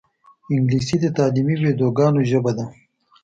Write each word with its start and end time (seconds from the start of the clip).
انګلیسي 0.55 0.97
د 1.01 1.05
تعلیمي 1.17 1.55
ویدیوګانو 1.61 2.21
ژبه 2.29 2.51
ده 2.57 2.65